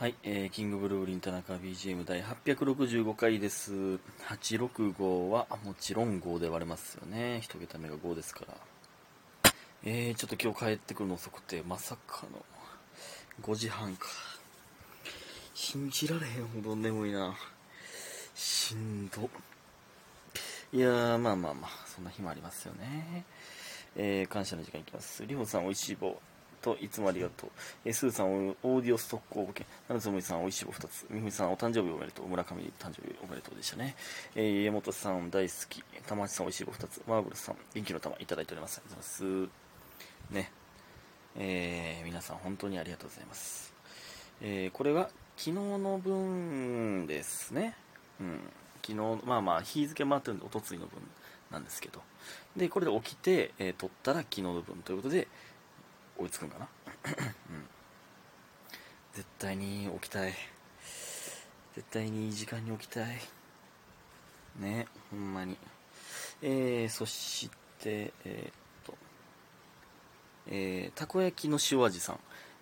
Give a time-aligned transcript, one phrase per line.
[0.00, 3.74] はい、えー、キングブルーリン田中 BGM 第865回です。
[4.30, 7.40] 865はもちろん5で割れますよね。
[7.42, 8.46] 一桁目が5ですか
[9.44, 9.52] ら。
[9.84, 12.42] えー、ちょっと今日帰ってくるの遅くて、まさかの
[13.42, 14.06] 5時半か。
[15.52, 17.36] 信じられへんほど眠いな。
[18.34, 19.28] しんど。
[20.72, 23.26] いやー、まあまあまあ、そんな日もありますよね。
[23.96, 25.26] えー、感謝の時間いきます。
[25.26, 26.18] りほさん、おいしい棒。
[26.60, 27.50] といつもありがとう。
[27.84, 29.66] えー、スーさん、オーディオストック応募券。
[29.88, 31.06] なるつむさん、おいしい棒2つ。
[31.10, 32.28] みふみさん、お誕生日おめでとう。
[32.28, 33.96] 村上誕生日おめでとうでしたね。
[34.34, 35.82] えー、家元さん、大好き。
[36.06, 37.02] 玉橋さん、おいしい棒2つ。
[37.06, 38.78] マーブルさん、元気の玉いただいております。
[38.78, 40.34] ありがとうございます。
[40.34, 40.52] ね。
[41.36, 43.72] えー、皆さん、本当にありがとうございます。
[44.42, 47.76] えー、これは昨日の分ですね。
[48.20, 48.40] うん。
[48.82, 51.00] 昨日、まあまあ、日付回ってるんで、おとついの分
[51.50, 52.02] なんですけど。
[52.56, 55.28] で、これで起きて、えー、撮ったら昨日の分ということで、
[56.20, 56.68] 追いつくんかな、
[57.06, 57.64] うん、
[59.14, 60.34] 絶対に起きたい
[61.74, 63.18] 絶対にいい時間に起きたい
[64.58, 65.56] ねほんまに
[66.42, 68.52] えー、そしてえー、っ
[68.84, 68.94] と
[70.48, 72.18] えー、たこ焼きの塩味さん、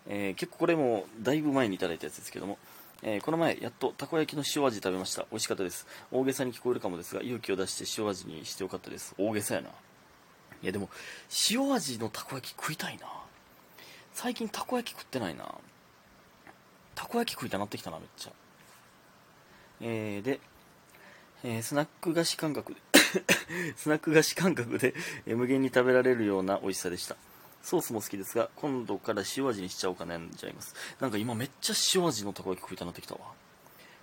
[0.09, 2.59] えー、結構これもだいぶ前にいただいたやつですけども
[3.03, 5.23] えー、この前、やっとたこ焼きの塩味食べました。
[5.31, 5.87] 美味しかったです。
[6.11, 9.15] 大げさに聞こえるかもですが、勇気を出して塩味にしてよかったです。
[9.19, 9.69] 大げさやな。
[9.69, 10.91] いやでも、
[11.51, 13.07] 塩味のたこ焼き食いたいな。
[14.21, 15.45] 最近たこ焼き食ってないな。
[16.97, 18.33] たこ焼き食いたなってきたなめっちゃ。
[19.81, 20.41] えー、で、
[21.45, 22.81] えー、スナック菓子感覚で
[23.79, 24.93] スナック菓子感覚で、
[25.25, 27.15] え、無限に食べられるような美味しさでした。
[27.63, 30.75] ソースも好きですが今度から塩味にしちゃおうか悩んじゃいます。
[30.99, 33.21] なんか今めっちゃ塩味のたこ焼き食いたなってきたわ。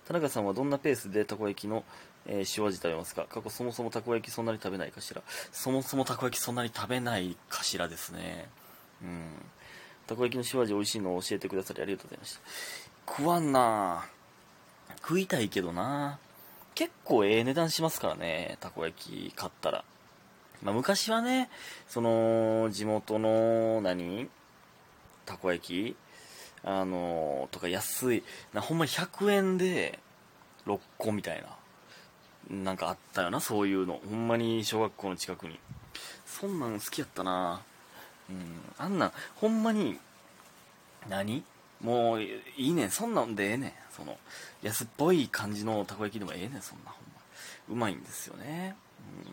[0.06, 1.84] 田中さんはどんなペースでたこ焼きの、
[2.24, 3.26] えー、塩味食べますか？
[3.28, 5.22] 過去そもそもたこ焼きそんなに食べないかしら。
[5.52, 8.48] そもそもたこ焼きそんなに食べないかしらですね。
[9.02, 9.30] うん。
[10.06, 12.40] たこ焼きの塩味美味しいのを教えてくださりありがとうございました。
[13.08, 14.06] 食わんな。
[15.00, 16.18] 食いたいけどな。
[16.74, 19.84] 結構ええ値段しますからねたこ焼き買ったら。
[20.62, 21.48] まあ、昔はね
[21.88, 24.28] その地元の何？
[25.24, 25.96] たこ焼き？
[26.62, 28.22] あのとか安い。
[28.52, 29.98] なほんまに100円で
[30.66, 31.48] 6個みたいな。
[32.48, 34.00] なんかあったよなそういうの。
[34.08, 35.58] ほんまに小学校の近くに。
[36.24, 37.62] そんなん好きやったな。
[38.30, 39.98] うん、あんな、ほんまに、
[41.08, 41.44] 何？
[41.80, 43.72] もう、いいねん、そんなんでええねん。
[43.94, 44.18] その、
[44.62, 47.20] 安っぽい感じのたこ焼きでもええねん、そんな、ほんま。
[47.68, 48.74] うまいんですよね。
[49.26, 49.32] うん、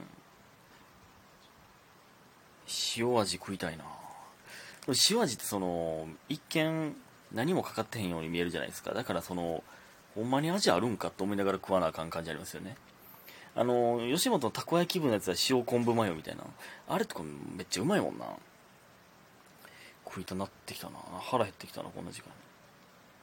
[2.97, 3.85] 塩味食いたいな
[5.09, 6.95] 塩味ってその、一見、
[7.31, 8.93] 何もかかってへんように見えるじゃないですか。
[8.93, 9.63] だからその、
[10.13, 12.75] ほんまに味あるんかと思いながら食わなあかん感じありますよね。
[13.55, 16.43] あの、吉本のたこ焼き部のやつは塩昆布マヨみたいな。
[16.89, 17.23] あれとか
[17.55, 18.25] めっちゃうまいもんな。
[20.13, 20.97] 食いたなってきたな。
[21.21, 22.27] 腹減ってきたなこんな時間。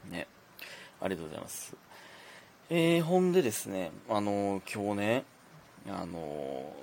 [0.07, 0.27] にね。
[1.01, 1.77] ありがとうございます。
[2.69, 5.25] えー、ほんでですねあの、今日ね
[5.89, 6.75] あの、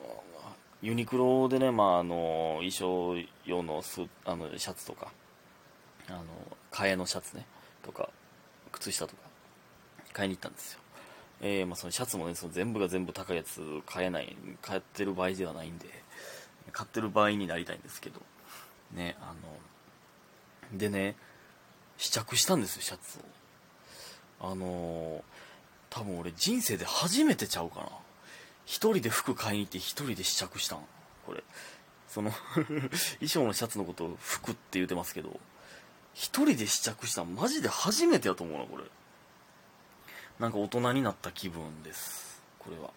[0.82, 5.12] ユニクロでねまああの衣装用のスあのシャツとか
[6.08, 6.24] あの
[6.72, 7.46] 替えのシャツね
[7.84, 8.10] とか
[8.72, 9.24] 靴下とか
[10.14, 10.80] 買いに行ったんですよ。
[11.42, 15.86] えー、まあ、そのシャツもねその全部が全部高いやつ買えない買ってる場合ではないんで
[16.72, 18.22] 買ってる場合になりたいんですけど
[18.94, 19.34] ねあの
[20.74, 21.16] でね、
[21.98, 24.50] 試着したんですよ、シャツを。
[24.52, 25.22] あのー、
[25.90, 27.90] 多分俺人生で初めてちゃうかな。
[28.66, 30.80] 一人で服買いに行って一人で試着したん。
[31.26, 31.44] これ。
[32.08, 32.32] その
[33.20, 35.40] 衣装のシャツのことを服って言うてますけど、
[36.14, 38.84] 一人で試着したんマジで初めてやと思うな、これ。
[40.40, 42.42] なんか大人になった気分です。
[42.60, 42.92] これは。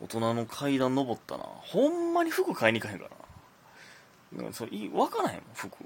[0.00, 1.44] 大人の階段登ったな。
[1.44, 3.08] ほんまに服買いに行かへんか
[4.32, 4.52] らな。
[4.52, 5.84] それ、わからへんもん、服。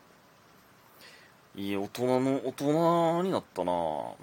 [1.56, 4.14] いや、大人の、大人になったなうん。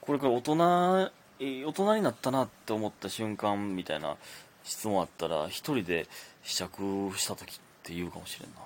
[0.00, 1.10] これから大人、
[1.40, 4.16] 大人になったなって思った瞬間みたいな
[4.64, 6.08] 質問あったら、一人で
[6.42, 8.56] 試着した時って言うかもしれんな。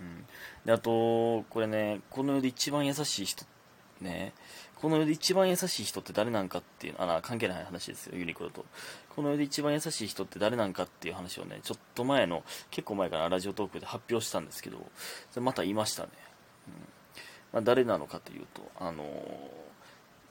[0.00, 0.26] うん。
[0.66, 3.46] で、あと、これね、この世で一番優しい人、
[4.00, 4.34] ね、
[4.80, 8.64] この世で一番優しい人って誰なんかっていう、あら、関係ない話ですよ、ユニクロと。
[9.14, 14.78] この世で一番優しい人って誰なんかっていう話をね、ちょっと前の、結構前からラジオトークで発表したんですけど、
[15.40, 16.10] また言いましたね。
[16.68, 16.98] うん
[17.52, 19.06] まあ、誰なのかというと、あのー、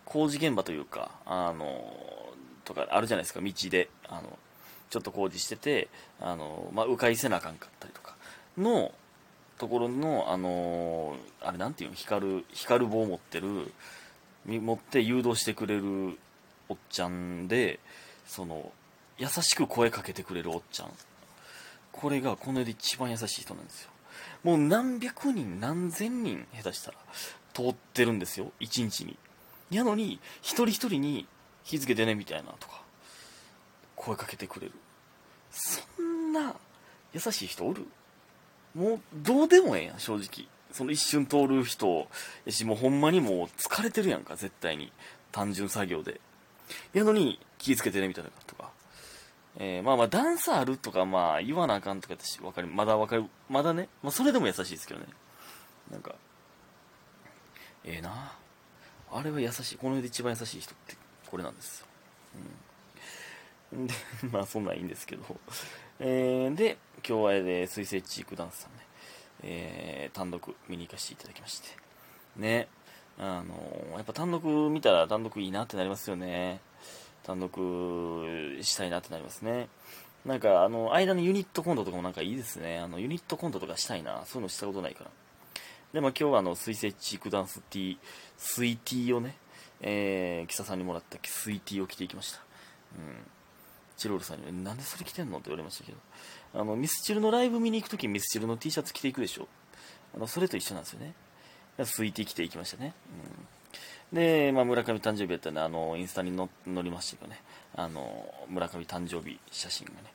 [0.06, 3.90] 工事現場というか、あのー、とかあるじゃないですか、道で。
[4.08, 4.38] あの、
[4.90, 5.90] ちょっと工事してて、
[6.22, 8.16] あのー、まあ、迂回せなあかんかったりとか、
[8.58, 8.94] の、
[9.58, 13.74] ところの、あのあれなんていうの、光る、光る棒を持ってる、
[14.48, 16.18] 持って誘導してくれる
[16.70, 17.80] おっちゃんで、
[18.26, 18.72] その、
[19.18, 20.92] 優しく声かけてくれるおっちゃん。
[21.92, 23.90] これがこの世で一番優しい人なんですよ。
[24.44, 26.98] もう何百人、何千人、下手したら、
[27.54, 29.18] 通ってるんですよ、1日に。
[29.70, 31.28] やのに、一人一人に
[31.66, 32.82] 気づけてね、みたいなとか、
[33.96, 34.74] 声かけてくれる。
[35.52, 36.56] そんな
[37.14, 37.86] 優しい人おる？
[38.76, 40.48] もう、どうでもええやん、正直。
[40.72, 42.08] その一瞬通る人
[42.46, 44.92] やし、もうほんまにもう疲れてるやんか、絶対に。
[45.32, 46.20] 単純作業で。
[46.94, 48.72] やのに、気ぃつけてね、みたいなとか。
[49.60, 55.08] えー、まあまあ、段差あるとか、まあ、言わなあかんとか私、わかる、まだわかる、まだね、まあ、それでも優しいですけどね。
[55.92, 56.16] なんか、
[57.84, 58.34] ええー、な
[59.12, 59.78] あれは優しい。
[59.78, 60.96] この世で一番優しい人って、
[61.30, 61.88] これなんですよ。
[63.74, 63.88] うん。
[63.88, 63.94] で、
[64.32, 65.24] まあ、そんなんいいんですけど。
[66.00, 66.78] えー、で、
[67.08, 68.86] 今日は、で、水星チークダンスさんね、
[69.50, 71.70] えー、単独見に行かせていただきまして。
[72.36, 72.68] ね。
[73.20, 73.56] あの
[73.96, 76.60] やっぱ単独見たら単独いいなってなりますよね。
[77.24, 77.52] 単独
[78.62, 79.70] したいなってなりますね。
[80.26, 82.80] なんか、あの、間のユニットコントとかもなんかいいですね。
[82.80, 84.24] あの、ユニットコントとかしたいな。
[84.26, 85.12] そういうのしたことないから。
[85.94, 87.98] で、まあ今日はあの、水星チークダンスティー、
[88.38, 89.38] スイティーをね、
[89.80, 92.40] えー、キサさんにもらったスイティーを着ていきました。
[92.98, 93.16] うん。
[93.96, 95.98] チロールさんに、なんでそれ着てんのって言われましたけど。
[96.60, 99.48] あの、ミスチルのライブ見に行くときミスチルの T シャツ着ていくでしょ？
[100.16, 101.14] あの、それと一緒なんですよね。
[101.84, 102.94] スイティー着ていきましたね。
[103.32, 103.48] うん
[104.14, 106.48] で、まあ、村上誕生日やったんで、あの、インスタに載
[106.84, 107.42] りましたけどね、
[107.76, 110.14] あの、村上誕生日写真がね。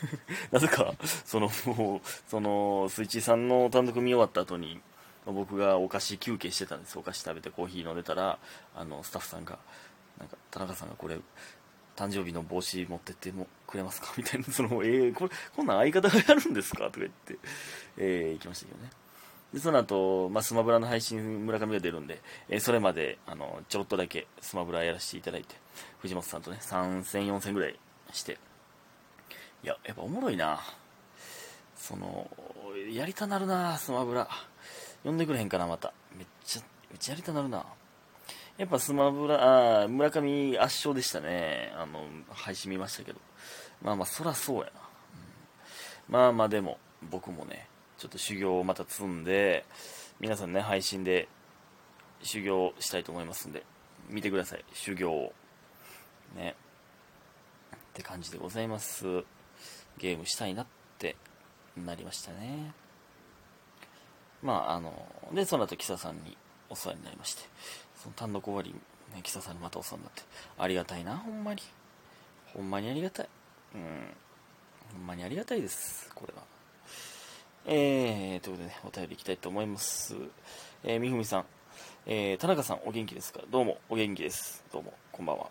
[0.50, 0.94] なぜか、
[1.26, 4.80] その、もう、その、スイッチさんの単独見終わった後に、
[5.26, 8.38] 僕がお菓子休憩してたんですお菓子食べてコーヒー飲んでたら、
[8.74, 9.58] あの、スタッフさんが、
[10.18, 11.18] なんか、田中さんがこれ、
[11.96, 14.12] 誕生日の帽子持ってってもくれますか？
[14.16, 16.84] みたいな、 その、えー、これ、こんなん相方がやるんですか？
[16.86, 17.38] とか言って、
[17.96, 18.90] えー、行きましたけどね。
[19.52, 25.54] でその後、まあ、スマブラの配信村上が出るんで、えー、それまであのちょろっとだけスマブラやらせていただいて
[26.00, 27.78] 藤本さんとね3戦4戦ぐらい
[28.12, 28.38] して。
[29.62, 30.60] いややっぱおもろいな。
[31.76, 32.30] その
[32.90, 34.28] やりたなるなスマブラ。
[35.04, 35.92] 呼んでくれへんかなまた。
[36.16, 37.64] めっちゃめっちゃやりたなるな。
[38.56, 43.18] やっぱスマブラあ村上圧勝でしたねあの配信見ましたけど
[43.82, 44.70] まあまあそらそうやな、
[46.08, 46.78] うん、まあまあでも
[47.10, 47.68] 僕もね
[48.04, 49.64] ちょっと修行をまた積んで、
[50.20, 51.28] 皆さんね、配信で
[52.22, 53.62] 修行したいと思いますんで、
[54.10, 55.32] 見てください、修行を。
[56.36, 56.54] ね。
[57.74, 59.24] って感じでございます。
[59.96, 60.66] ゲームしたいなっ
[60.98, 61.16] て
[61.76, 62.74] なりましたね。
[64.42, 64.92] まあ、あの、
[65.32, 66.36] で、その後、キサさんに
[66.68, 67.42] お世話になりまして、
[68.04, 68.68] その単独終わり、
[69.14, 70.22] ね、キサさんにまたお世話になって、
[70.58, 71.62] ありがたいな、ほんまに。
[72.52, 73.28] ほんまにありがたい。
[73.74, 73.82] うん。
[74.92, 76.42] ほんまにありがたいです、これは。
[77.64, 80.16] えー、ということでね、お便りいきたいと思います。
[80.82, 81.46] えー、みふみさん、
[82.04, 83.40] えー、田中さん、お元気ですか？
[83.50, 84.62] どうも、お元気です。
[84.70, 85.46] どうも、こんばんは。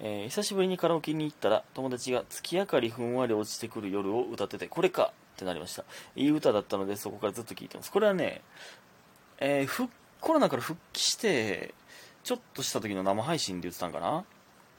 [0.00, 5.84] えー、久しぶりにカラオケに行ったら、友達が月明かりふんわり落ちてくる夜を歌ってて、これかってなりました。
[6.14, 7.90] いい歌だったので、そこからずっと聴いてます。
[7.90, 8.42] これはね、
[9.38, 9.88] えー、
[10.20, 11.74] コロナから復帰して、
[12.22, 14.24] ちょっとした時の生配信で言ってたんかな？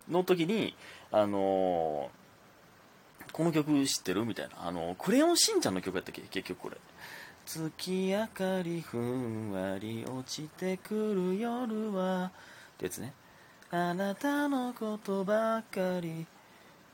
[0.10, 0.76] の時に、
[1.12, 2.22] あのー
[3.34, 4.26] この曲知ってる？
[4.26, 4.68] みたいな。
[4.68, 6.22] あの、クレヨンしんちゃんの曲やったっけ？
[6.22, 6.78] 結局これ。
[7.46, 12.32] 月明かりふんわり落ちてくる夜は、っ
[12.78, 13.14] てやつね。
[13.70, 16.26] あなたのことばかり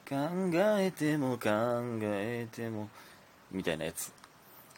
[0.08, 0.16] 考
[0.80, 1.50] えても考
[2.04, 2.88] えても、
[3.52, 4.14] みたいなやつ。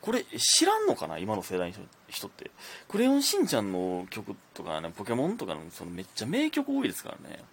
[0.02, 2.52] これ知らんのかな今の世代の人って。
[2.88, 7.44] クレヨンしんちゃんの曲とかね、ポケモンとかのそのめっちゃ名曲多いですからね。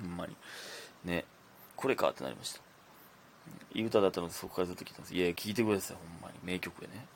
[0.00, 0.36] ほんまに。
[1.04, 1.24] ね。
[1.76, 2.60] これかってなりました。
[3.74, 5.14] いい歌だったのでそこからずっと聞いてます。
[5.14, 6.34] いや、聞いてください、ほんまに。
[6.44, 7.06] 名曲でね。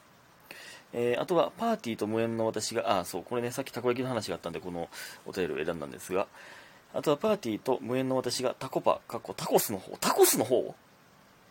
[0.92, 4.88] えー、あとは、パーティーと無縁の私が、あ、そう、これね、さっきたこ焼きの話があったんで、この
[5.26, 6.26] お便りを選んだんですが、
[6.94, 10.74] あとは、パーティーと無縁の私がタコパ、かっこタコスの方、タコスの方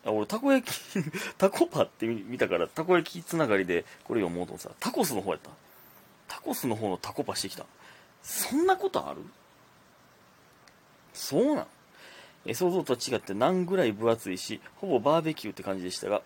[0.06, 0.76] あ俺、たこ焼き
[1.38, 5.50] タコパって見たから、たこ焼きつながりでこれ読もうと思ってたタコスの方やった。
[6.28, 7.66] タコスの方のタコパしてきた。
[8.24, 9.22] そんなことある？
[11.14, 11.68] そうなん
[12.46, 16.22] え想像とは違って何ぐらい分厚いし、ほぼバーベキューって感じでしたが、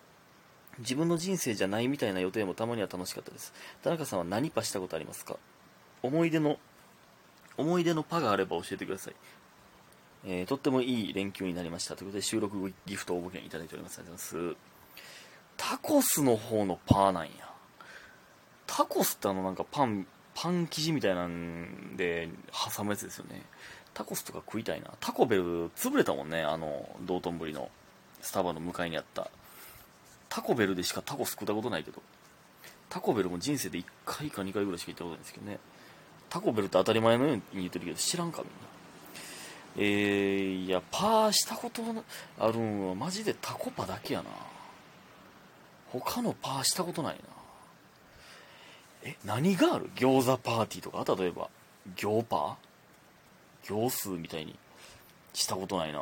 [0.80, 3.54] 自分の人生じゃないみたいな予定もたまには楽しかったです。
[3.84, 5.38] 田中さんは何パしたことありますか？
[6.04, 6.60] 思い出の、
[7.58, 9.16] 思い出のパがあれば教えてください。
[10.26, 11.96] えー、とってもいい連休になりました。
[11.96, 14.00] ということで収録ギフト応募券いただいております。
[14.00, 14.72] ありがとうございます。
[15.58, 17.32] タコスの方のパーなんや。
[18.68, 22.30] タコスってあのなんかパン、パン生地みたいなんで
[22.76, 23.44] 挟むやつですよね。
[23.94, 24.92] タコスとか食いたいな。
[25.00, 27.70] タコベル、潰れたもんね、あの、道頓堀の
[28.22, 29.30] スタバの向かいにあった。
[30.30, 32.02] タコベルでしかタコス食ったことないけど、
[32.90, 35.60] タコベルも人生で1回か2回ぐらいしか行ったことないんですけどね。
[36.30, 38.81] タコベルって当たり前のように言ってるけど、知らんか、みんな。
[39.78, 41.82] えー、いや、パーしたこと
[42.40, 44.30] あるんはマジでタコパだけやな。
[45.92, 47.22] 他のパーしたことないな。
[49.04, 49.90] え何がある？
[49.96, 51.16] 餃子パーティーとか？
[51.16, 51.50] 例えば
[51.96, 53.74] 餃パー？
[53.74, 54.58] 餃数みたいに
[55.34, 56.02] したことないな。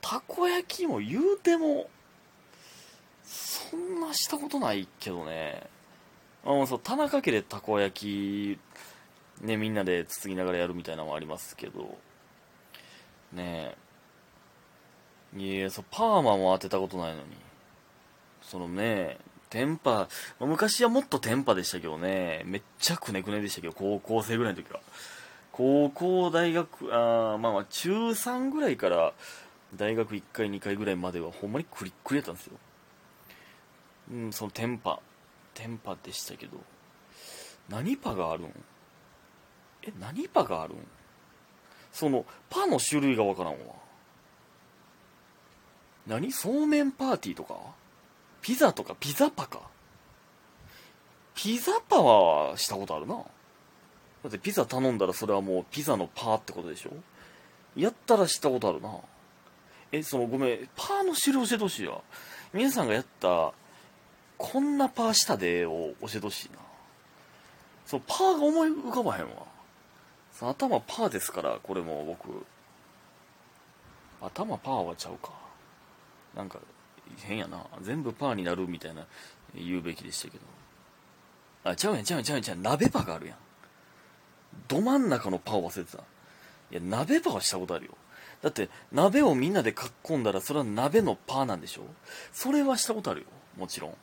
[0.00, 1.90] たこ焼きも言うても
[3.24, 5.66] そんなしたことないけどね。
[6.44, 8.58] あそう田中家でたこ焼
[9.38, 11.98] きねみんなでつつぎながらやるみたいなのもありますけど。
[13.32, 13.76] ね
[15.36, 15.40] え。
[15.40, 17.36] いやそうパーマも当てたことないのに。
[18.42, 19.18] そのね
[19.50, 20.08] テンパ、
[20.40, 24.80] 昔はもっとテンパでしたけどね、めっちゃくねくねでしたけど、高校生ぐらいの時は。
[25.52, 29.14] 高校、大学、あまあまあ、中3ぐらいから
[29.74, 32.56] 大学1回、2回ぐらいまではほんまにクリックリやったんですよ。
[34.12, 35.00] うん、そのテンパ、
[35.54, 36.58] テンパでしたけど、
[37.70, 38.52] 何パがあるん？
[39.82, 40.76] え、何パがあるん？
[41.98, 43.58] その、パの種類がわからんわ。
[46.06, 46.30] 何？
[46.30, 47.56] そうめんパーティーとか？
[48.40, 48.94] ピザとか？
[49.00, 49.62] ピザパか？
[51.34, 53.16] ピザパはしたことあるな。
[53.16, 53.22] だ
[54.28, 56.90] ってピザ頼んだらそれはもうピザのパーってことでしょ？
[57.74, 58.94] やったらしたことあるな。
[59.90, 62.00] え、そのごめん、パーの種類教えてほしいわ。
[62.52, 63.52] 皆さんがやった、
[64.36, 66.58] こんなパーしたでを教えてほしいな。
[67.86, 69.30] そう、パーが思い浮かばへんわ。
[70.40, 72.44] 頭パーですから、これも僕。
[74.20, 75.32] 頭パーはちゃうか。
[76.34, 76.58] なんか、
[77.22, 77.64] 変やな。
[77.82, 79.06] 全部パーになるみたいな
[79.54, 80.44] 言うべきでしたけど。
[81.64, 82.62] あ、ちゃうやん、ちゃうやん、ちゃうやん、ちゃうん。
[82.62, 83.36] 鍋パがあるやん。
[84.68, 85.98] ど真ん中のパーを忘れてた。
[85.98, 86.02] い
[86.74, 87.92] や、鍋パはしたことあるよ。
[88.42, 89.74] だって、鍋をみんなで
[90.08, 91.82] 囲んだら、それは鍋のパーなんでしょ？
[92.32, 93.26] それはしたことあるよ。
[93.56, 93.96] もちろん。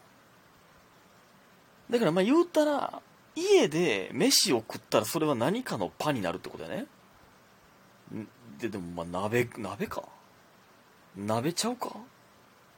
[1.89, 3.01] だから、まあ言うたら、
[3.35, 6.85] 家で飯を食ったら、それは何かのパになるってことやね。
[8.59, 10.03] で、でも、まあ鍋、鍋か。
[11.15, 11.95] 鍋ちゃうか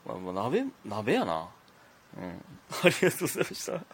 [0.06, 1.48] まあ、鍋、鍋やな。
[2.16, 2.44] うん。
[2.82, 3.84] ありがとうございました。